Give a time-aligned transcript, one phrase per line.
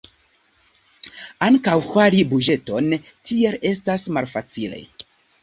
[1.47, 4.83] Ankaŭ fari buĝeton tiel estas malfacile.